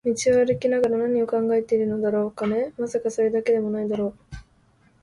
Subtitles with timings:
[0.03, 2.73] 道を歩きながら何を考えているのだろう、金？
[2.79, 4.35] まさか、それだけでも無いだろう